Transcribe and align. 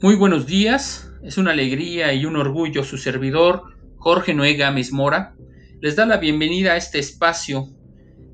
Muy 0.00 0.14
buenos 0.14 0.46
días, 0.46 1.10
es 1.24 1.38
una 1.38 1.50
alegría 1.50 2.14
y 2.14 2.24
un 2.24 2.36
orgullo 2.36 2.84
su 2.84 2.98
servidor 2.98 3.64
Jorge 3.96 4.32
Noé 4.32 4.54
Gámez 4.54 4.92
Mora. 4.92 5.34
Les 5.80 5.96
da 5.96 6.06
la 6.06 6.18
bienvenida 6.18 6.74
a 6.74 6.76
este 6.76 7.00
espacio. 7.00 7.66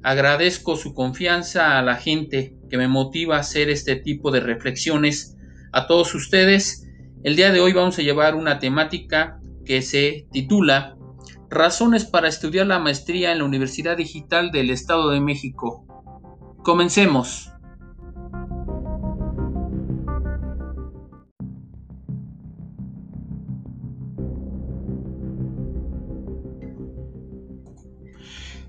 Agradezco 0.02 0.76
su 0.76 0.92
confianza 0.92 1.78
a 1.78 1.82
la 1.82 1.96
gente 1.96 2.54
que 2.68 2.76
me 2.76 2.86
motiva 2.86 3.36
a 3.36 3.40
hacer 3.40 3.70
este 3.70 3.96
tipo 3.96 4.30
de 4.30 4.40
reflexiones. 4.40 5.38
A 5.72 5.86
todos 5.86 6.14
ustedes, 6.14 6.86
el 7.22 7.34
día 7.34 7.50
de 7.50 7.60
hoy 7.60 7.72
vamos 7.72 7.98
a 7.98 8.02
llevar 8.02 8.34
una 8.34 8.58
temática 8.58 9.40
que 9.64 9.80
se 9.80 10.26
titula 10.32 10.98
Razones 11.48 12.04
para 12.04 12.28
estudiar 12.28 12.66
la 12.66 12.78
maestría 12.78 13.32
en 13.32 13.38
la 13.38 13.44
Universidad 13.44 13.96
Digital 13.96 14.50
del 14.50 14.68
Estado 14.68 15.08
de 15.08 15.20
México. 15.20 15.86
Comencemos. 16.62 17.53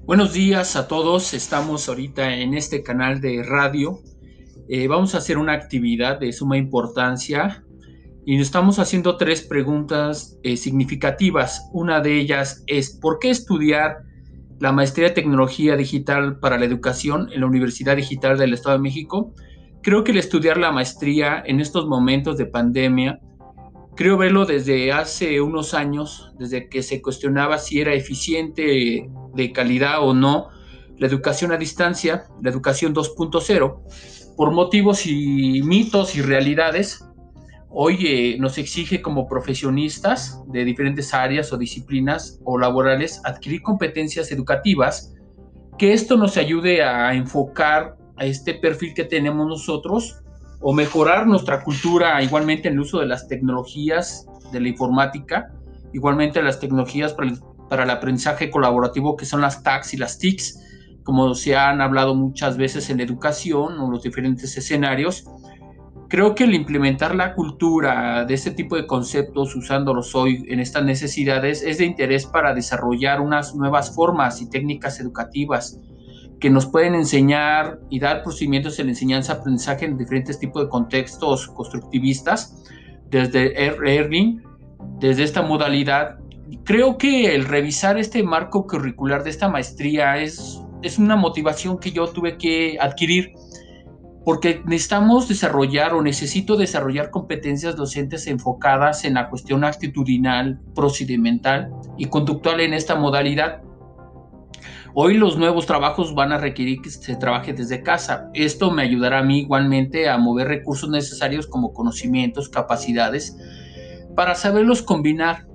Buenos 0.06 0.34
días 0.34 0.76
a 0.76 0.88
todos, 0.88 1.34
estamos 1.34 1.90
ahorita 1.90 2.36
en 2.36 2.54
este 2.54 2.84
canal 2.84 3.22
de 3.22 3.42
radio. 3.42 4.02
Eh, 4.70 4.88
vamos 4.88 5.16
a 5.16 5.18
hacer 5.18 5.40
una 5.40 5.54
actividad 5.54 6.20
de 6.20 6.32
suma 6.32 6.58
importancia 6.58 7.64
y 8.24 8.40
estamos 8.40 8.78
haciendo 8.78 9.18
tres 9.18 9.42
preguntas 9.42 10.38
eh, 10.44 10.58
significativas. 10.58 11.72
Una 11.74 12.02
de 12.02 12.20
ellas 12.20 12.64
es, 12.68 12.92
¿por 12.92 13.18
qué 13.18 13.32
estudiar 13.32 14.04
la 14.60 14.72
maestría 14.72 15.08
de 15.08 15.16
tecnología 15.16 15.76
digital 15.76 16.38
para 16.40 16.60
la 16.60 16.66
educación 16.66 17.28
en 17.34 17.40
la 17.40 17.48
Universidad 17.48 17.96
Digital 17.96 18.38
del 18.38 18.54
Estado 18.54 18.78
de 18.78 18.84
México? 18.84 19.34
Creo 19.82 20.04
que 20.04 20.12
el 20.12 20.20
estudiar 20.20 20.58
la 20.58 20.72
maestría 20.72 21.42
en 21.44 21.60
estos 21.60 21.88
momentos 21.88 22.38
de 22.38 22.46
pandemia 22.46 23.20
Creo 23.96 24.18
verlo 24.18 24.46
desde 24.46 24.92
hace 24.92 25.40
unos 25.40 25.74
años, 25.74 26.34
desde 26.38 26.68
que 26.68 26.84
se 26.84 27.02
cuestionaba 27.02 27.58
si 27.58 27.80
era 27.80 27.94
eficiente, 27.94 29.10
de 29.36 29.52
calidad 29.52 30.02
o 30.02 30.14
no, 30.14 30.50
la 30.98 31.08
educación 31.08 31.52
a 31.52 31.58
distancia, 31.58 32.26
la 32.42 32.50
educación 32.50 32.96
2.0, 32.96 34.36
por 34.36 34.52
motivos 34.52 35.06
y 35.06 35.62
mitos 35.64 36.16
y 36.16 36.22
realidades. 36.22 37.06
Hoy 37.70 37.98
eh, 38.08 38.38
nos 38.40 38.58
exige 38.58 39.02
como 39.02 39.28
profesionistas 39.28 40.42
de 40.48 40.64
diferentes 40.64 41.14
áreas 41.14 41.52
o 41.52 41.58
disciplinas 41.58 42.40
o 42.46 42.58
laborales 42.58 43.22
adquirir 43.26 43.62
competencias 43.62 44.32
educativas, 44.32 45.14
que 45.78 45.92
esto 45.92 46.16
nos 46.16 46.38
ayude 46.38 46.84
a 46.84 47.14
enfocar 47.14 47.98
a 48.18 48.26
este 48.26 48.54
perfil 48.54 48.94
que 48.94 49.04
tenemos 49.04 49.46
nosotros 49.46 50.22
o 50.62 50.74
mejorar 50.74 51.28
nuestra 51.28 51.62
cultura 51.64 52.24
igualmente 52.24 52.70
en 52.70 52.76
el 52.76 52.80
uso 52.80 53.00
de 53.00 53.08
las 53.08 53.28
tecnologías 53.28 54.26
de 54.54 54.62
la 54.62 54.70
informática, 54.70 55.52
igualmente 55.94 56.42
las 56.42 56.62
tecnologías 56.62 57.14
para 57.14 57.30
el, 57.30 57.40
para 57.70 57.84
el 57.84 57.90
aprendizaje 57.90 58.50
colaborativo 58.50 59.16
que 59.16 59.26
son 59.26 59.42
las 59.42 59.64
TACs 59.64 59.94
y 59.94 59.98
las 59.98 60.18
TICs, 60.18 60.62
como 61.04 61.36
se 61.36 61.56
han 61.56 61.82
hablado 61.82 62.16
muchas 62.16 62.58
veces 62.58 62.90
en 62.90 63.00
educación 63.00 63.80
o 63.80 63.92
los 63.92 64.04
diferentes 64.04 64.58
escenarios. 64.58 65.26
Creo 66.08 66.36
que 66.36 66.44
el 66.44 66.54
implementar 66.54 67.16
la 67.16 67.34
cultura 67.34 68.26
de 68.26 68.34
este 68.34 68.52
tipo 68.52 68.76
de 68.76 68.86
conceptos 68.86 69.56
usándolos 69.56 70.14
hoy 70.16 70.46
en 70.48 70.60
estas 70.60 70.84
necesidades 70.84 71.64
es 71.64 71.80
de 71.80 71.86
interés 71.86 72.26
para 72.26 72.54
desarrollar 72.54 73.22
unas 73.22 73.56
nuevas 73.56 73.94
formas 73.94 74.42
y 74.42 74.50
técnicas 74.50 75.00
educativas 75.00 75.80
que 76.40 76.50
nos 76.50 76.66
pueden 76.66 76.96
enseñar 76.96 77.80
y 77.90 78.00
dar 78.00 78.24
procedimientos 78.24 78.78
en 78.80 78.90
enseñanza-aprendizaje 78.90 79.86
en 79.86 79.98
diferentes 79.98 80.38
tipos 80.40 80.64
de 80.64 80.70
contextos 80.70 81.48
constructivistas, 81.48 82.64
desde 83.10 83.54
Erling, 83.66 84.42
desde 85.00 85.24
esta 85.24 85.42
modalidad. 85.42 86.20
Creo 86.64 86.98
que 86.98 87.34
el 87.34 87.46
revisar 87.46 87.98
este 87.98 88.24
marco 88.24 88.68
curricular 88.68 89.24
de 89.24 89.30
esta 89.30 89.50
maestría 89.50 90.18
es, 90.22 90.62
es 90.82 91.00
una 91.00 91.16
motivación 91.16 91.80
que 91.80 91.92
yo 91.92 92.08
tuve 92.08 92.38
que 92.38 92.78
adquirir 92.80 93.34
porque 94.24 94.62
necesitamos 94.66 95.28
desarrollar 95.28 95.94
o 95.94 96.02
necesito 96.02 96.56
desarrollar 96.56 97.12
competencias 97.12 97.76
docentes 97.76 98.26
enfocadas 98.26 99.06
en 99.06 99.14
la 99.14 99.30
cuestión 99.30 99.64
actitudinal, 99.64 100.60
procedimental 100.74 101.72
y 101.98 102.06
conductual 102.06 102.60
en 102.60 102.74
esta 102.74 102.96
modalidad 102.96 103.62
Hoy 104.98 105.16
los 105.16 105.38
nuevos 105.38 105.66
trabajos 105.66 106.16
van 106.16 106.32
a 106.32 106.38
requerir 106.38 106.82
que 106.82 106.90
se 106.90 107.18
trabaje 107.18 107.52
desde 107.52 107.84
casa. 107.84 108.30
Esto 108.34 108.72
me 108.72 108.82
ayudará 108.82 109.20
a 109.20 109.24
mí 109.24 109.40
igualmente 109.40 110.08
a 110.08 110.18
mover 110.18 110.48
recursos 110.48 110.90
necesarios 110.90 111.48
como 111.48 111.74
conocimientos, 111.74 112.48
capacidades, 112.48 113.38
para 114.16 114.36
saberlos 114.36 114.82
combinar 114.82 115.48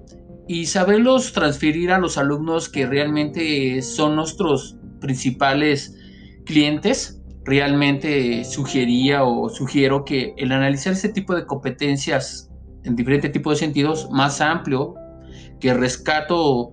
y 0.51 0.67
saberlos 0.67 1.33
transferir 1.33 1.93
a 1.93 2.01
los 2.01 2.19
alumnos 2.19 2.69
que 2.69 2.85
realmente 2.85 3.81
son 3.83 4.17
nuestros 4.17 4.77
principales 5.01 5.97
clientes. 6.45 7.23
Realmente 7.45 8.43
sugería 8.43 9.23
o 9.23 9.49
sugiero 9.49 10.05
que 10.05 10.35
el 10.39 10.51
analizar 10.51 10.95
ese 10.95 11.09
tipo 11.09 11.37
de 11.37 11.47
competencias 11.47 12.51
en 12.83 12.97
diferentes 12.97 13.31
tipos 13.31 13.53
de 13.53 13.65
sentidos 13.65 14.11
más 14.11 14.41
amplio, 14.41 14.97
que 15.61 15.73
rescato 15.73 16.73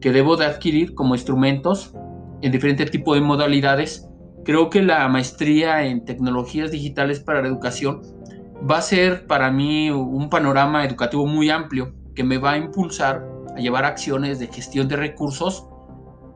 que 0.00 0.10
debo 0.10 0.38
de 0.38 0.46
adquirir 0.46 0.94
como 0.94 1.14
instrumentos 1.14 1.92
en 2.40 2.50
diferentes 2.50 2.90
tipos 2.90 3.14
de 3.14 3.20
modalidades, 3.20 4.08
creo 4.42 4.70
que 4.70 4.80
la 4.80 5.06
maestría 5.08 5.84
en 5.84 6.06
tecnologías 6.06 6.70
digitales 6.70 7.20
para 7.20 7.42
la 7.42 7.48
educación 7.48 8.00
va 8.68 8.78
a 8.78 8.82
ser 8.82 9.26
para 9.26 9.50
mí 9.50 9.90
un 9.90 10.30
panorama 10.30 10.82
educativo 10.82 11.26
muy 11.26 11.50
amplio 11.50 11.92
que 12.16 12.24
me 12.24 12.38
va 12.38 12.52
a 12.52 12.56
impulsar 12.58 13.24
a 13.54 13.60
llevar 13.60 13.84
acciones 13.84 14.40
de 14.40 14.48
gestión 14.48 14.88
de 14.88 14.96
recursos, 14.96 15.68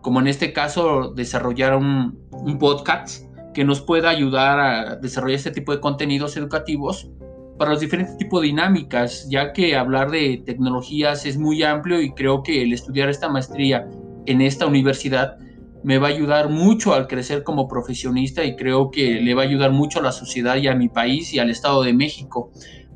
como 0.03 0.21
en 0.21 0.29
este 0.29 0.53
caso 0.53 1.13
desarrollar 1.13 1.75
un, 1.75 2.21
un 2.31 2.59
podcast 2.59 3.25
que 3.53 3.65
nos 3.65 3.81
pueda 3.81 4.11
ayudar 4.11 4.61
a 4.61 4.97
desarrollar 4.97 5.37
este 5.37 5.51
tipo 5.51 5.73
de 5.73 5.81
contenidos 5.81 6.37
educativos 6.37 7.11
para 7.59 7.73
los 7.73 7.81
diferentes 7.81 8.17
tipos 8.17 8.41
de 8.41 8.49
dinámicas, 8.49 9.29
ya 9.29 9.53
que 9.53 9.77
hablar 9.77 10.11
de 10.11 10.43
tecnologías 10.47 11.27
es 11.27 11.37
muy 11.37 11.63
amplio 11.63 12.01
y 12.01 12.13
creo 12.13 12.43
que 12.43 12.63
el 12.63 12.73
estudiar 12.73 13.11
esta 13.11 13.29
maestría 13.29 13.87
en 14.27 14.41
esta 14.41 14.67
universidad 14.67 15.37
me 15.83 15.99
va 15.99 16.09
a 16.09 16.11
ayudar 16.11 16.49
mucho 16.49 16.95
al 16.95 17.07
crecer 17.07 17.43
como 17.43 17.69
profesionista 17.69 18.45
y 18.45 18.57
creo 18.57 18.91
que 18.91 19.21
le 19.21 19.35
va 19.35 19.43
a 19.43 19.45
ayudar 19.47 19.73
mucho 19.73 19.99
a 19.99 20.03
la 20.03 20.13
sociedad 20.13 20.57
y 20.57 20.69
a 20.69 20.75
mi 20.75 20.89
país 20.89 21.35
y 21.35 21.39
al 21.39 21.51
Estado 21.51 21.83
de 21.83 21.93
México. 21.93 22.51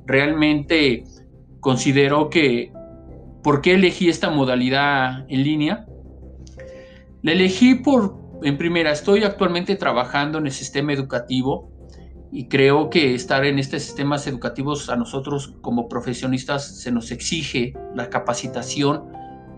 Realmente 0.07 1.05
considero 1.65 2.29
que, 2.29 2.75
¿por 3.43 3.63
qué 3.63 3.73
elegí 3.73 4.11
esta 4.11 4.29
modalidad 4.29 5.25
en 5.31 5.43
línea? 5.43 5.87
La 7.23 7.33
elegí 7.33 7.77
por, 7.77 8.21
en 8.43 8.59
primera, 8.59 8.93
estoy 8.93 9.25
actualmente 9.25 9.75
trabajando 9.75 10.37
en 10.37 10.45
el 10.45 10.53
sistema 10.53 10.93
educativo 10.93 11.73
y 12.31 12.49
creo 12.49 12.91
que 12.91 13.15
estar 13.15 13.47
en 13.47 13.59
estos 13.59 13.83
sistemas 13.83 14.27
educativos 14.27 14.91
a 14.91 14.97
nosotros 14.97 15.55
como 15.63 15.89
profesionistas 15.89 16.83
se 16.83 16.93
nos 16.93 17.11
exige 17.11 17.73
la 17.95 18.11
capacitación, 18.11 19.05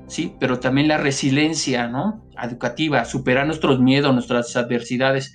sí, 0.06 0.32
pero 0.38 0.60
también 0.60 0.86
la 0.86 0.98
resiliencia, 0.98 1.88
¿no? 1.88 2.24
Educativa, 2.40 3.04
superar 3.04 3.46
nuestros 3.46 3.80
miedos, 3.80 4.14
nuestras 4.14 4.54
adversidades, 4.54 5.34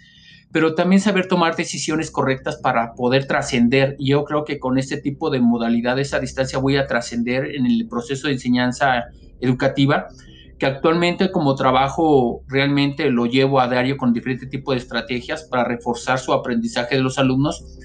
pero 0.51 0.75
también 0.75 1.01
saber 1.01 1.27
tomar 1.27 1.55
decisiones 1.55 2.11
correctas 2.11 2.57
para 2.57 2.93
poder 2.93 3.25
trascender. 3.25 3.95
Y 3.97 4.11
yo 4.11 4.23
creo 4.25 4.43
que 4.43 4.59
con 4.59 4.77
este 4.77 4.97
tipo 4.97 5.29
de 5.29 5.39
modalidades 5.39 6.13
a 6.13 6.19
distancia 6.19 6.59
voy 6.59 6.77
a 6.77 6.87
trascender 6.87 7.55
en 7.55 7.65
el 7.65 7.87
proceso 7.87 8.27
de 8.27 8.33
enseñanza 8.33 9.05
educativa 9.39 10.07
que 10.61 10.67
actualmente 10.67 11.31
como 11.31 11.55
trabajo 11.55 12.43
realmente 12.47 13.09
lo 13.09 13.25
llevo 13.25 13.59
a 13.59 13.67
diario 13.67 13.97
con 13.97 14.13
diferentes 14.13 14.47
tipos 14.47 14.75
de 14.75 14.79
estrategias 14.81 15.45
para 15.45 15.63
reforzar 15.63 16.19
su 16.19 16.33
aprendizaje 16.33 16.97
de 16.97 17.01
los 17.01 17.17
alumnos. 17.17 17.79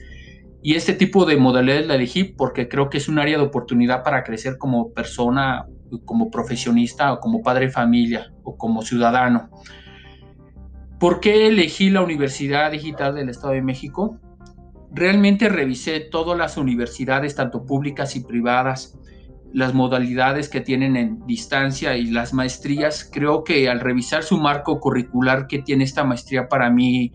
Y 0.61 0.75
este 0.75 0.93
tipo 0.93 1.25
de 1.25 1.38
modalidades 1.38 1.87
la 1.87 1.94
elegí 1.94 2.25
porque 2.25 2.69
creo 2.69 2.90
que 2.90 2.99
es 2.99 3.08
un 3.08 3.19
área 3.19 3.38
de 3.38 3.44
oportunidad 3.44 4.02
para 4.02 4.23
crecer 4.25 4.58
como 4.58 4.93
persona, 4.93 5.64
como 6.05 6.31
profesionista 6.31 7.14
o 7.14 7.20
como 7.20 7.43
padre 7.43 7.69
de 7.69 7.73
familia 7.73 8.31
o 8.43 8.58
como 8.58 8.82
ciudadano. 8.82 9.49
¿Por 10.98 11.20
qué 11.20 11.46
elegí 11.46 11.90
la 11.90 12.00
Universidad 12.00 12.70
Digital 12.72 13.14
del 13.14 13.28
Estado 13.28 13.52
de 13.52 13.62
México? 13.62 14.19
Realmente 14.93 15.50
revisé 15.50 16.00
todas 16.00 16.38
las 16.38 16.56
universidades, 16.56 17.34
tanto 17.34 17.66
públicas 17.66 18.16
y 18.16 18.20
privadas, 18.20 18.98
las 19.52 19.75
modalidades 19.75 20.48
que 20.48 20.60
tienen 20.60 20.96
en 20.96 21.26
distancia 21.26 21.96
y 21.96 22.06
las 22.06 22.32
maestrías, 22.32 23.08
creo 23.10 23.44
que 23.44 23.69
al 23.69 23.81
revisar 23.81 24.22
su 24.22 24.38
marco 24.38 24.81
curricular 24.81 25.46
que 25.46 25.60
tiene 25.60 25.84
esta 25.84 26.02
maestría 26.02 26.48
para 26.48 26.70
mí 26.70 27.12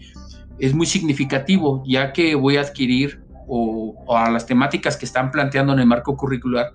es 0.60 0.75
muy 0.75 0.86
significativo, 0.86 1.84
ya 1.86 2.13
que 2.13 2.36
voy 2.36 2.57
a 2.57 2.62
adquirir 2.62 3.24
o, 3.48 3.95
a 4.16 4.30
las 4.30 4.45
temáticas 4.45 4.95
que 4.95 5.06
están 5.06 5.31
planteando 5.31 5.74
en 5.74 5.80
el 5.80 5.88
marco 5.88 6.16
curricular 6.16 6.72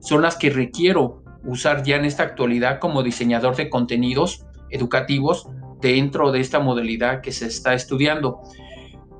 son 0.00 0.22
las 0.22 0.36
que 0.36 0.50
requiero 0.50 1.22
usar 1.44 1.82
ya 1.82 1.96
en 1.96 2.04
esta 2.04 2.22
actualidad 2.22 2.78
como 2.78 3.02
diseñador 3.02 3.56
de 3.56 3.68
contenidos 3.70 4.46
educativos 4.70 5.48
dentro 5.84 6.32
de 6.32 6.40
esta 6.40 6.60
modalidad 6.60 7.20
que 7.20 7.30
se 7.30 7.46
está 7.46 7.74
estudiando. 7.74 8.40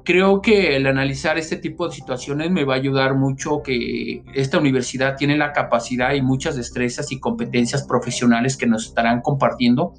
creo 0.02 0.43
que 0.43 0.76
el 0.76 0.87
analizar 0.87 1.38
este 1.38 1.56
tipo 1.56 1.88
de 1.88 1.94
situaciones 1.94 2.50
me 2.50 2.64
va 2.64 2.75
a 2.75 2.76
ayudar 2.76 3.14
mucho 3.14 3.62
que 3.62 4.22
esta 4.34 4.58
universidad 4.58 5.16
tiene 5.16 5.37
la 5.37 5.52
capacidad 5.52 6.12
y 6.14 6.20
muchas 6.20 6.56
destrezas 6.56 7.11
y 7.11 7.20
competencias 7.20 7.87
profesionales 7.87 8.58
que 8.58 8.66
nos 8.66 8.87
estarán 8.87 9.22
compartiendo. 9.22 9.94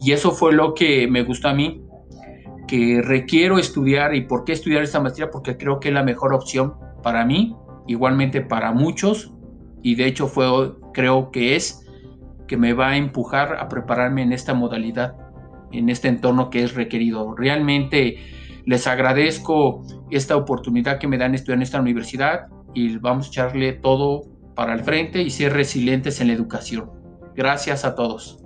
Y 0.00 0.12
eso 0.12 0.30
fue 0.30 0.52
lo 0.52 0.74
que 0.74 1.08
me 1.08 1.24
gustó 1.24 1.48
a 1.48 1.54
mí, 1.54 1.82
que 2.68 3.02
requiero 3.02 3.58
estudiar 3.58 4.14
y 4.14 4.22
por 4.22 4.44
qué 4.44 4.52
estudiar 4.52 4.82
esta 4.84 5.00
maestría, 5.00 5.30
porque 5.30 5.56
creo 5.56 5.80
que 5.80 5.88
es 5.88 5.94
la 5.94 6.04
mejor 6.04 6.32
opción 6.32 6.74
para 7.02 7.24
mí, 7.24 7.56
igualmente 7.88 8.40
para 8.40 8.72
muchos, 8.72 9.32
y 9.82 9.96
de 9.96 10.06
hecho 10.06 10.28
fue, 10.28 10.46
creo 10.94 11.30
que 11.32 11.56
es, 11.56 11.84
que 12.46 12.56
me 12.56 12.72
va 12.72 12.90
a 12.90 12.96
empujar 12.96 13.56
a 13.58 13.68
prepararme 13.68 14.22
en 14.22 14.32
esta 14.32 14.54
modalidad, 14.54 15.16
en 15.72 15.88
este 15.88 16.08
entorno 16.08 16.50
que 16.50 16.62
es 16.62 16.74
requerido. 16.74 17.34
Realmente 17.34 18.18
les 18.66 18.86
agradezco 18.86 19.82
esta 20.10 20.36
oportunidad 20.36 20.98
que 20.98 21.08
me 21.08 21.18
dan 21.18 21.34
estudiar 21.34 21.58
en 21.58 21.62
esta 21.62 21.80
universidad 21.80 22.46
y 22.74 22.96
vamos 22.98 23.26
a 23.26 23.28
echarle 23.28 23.72
todo 23.72 24.22
para 24.54 24.74
el 24.74 24.80
frente 24.80 25.22
y 25.22 25.30
ser 25.30 25.52
resilientes 25.52 26.20
en 26.20 26.28
la 26.28 26.34
educación. 26.34 26.90
Gracias 27.34 27.84
a 27.84 27.94
todos. 27.94 28.39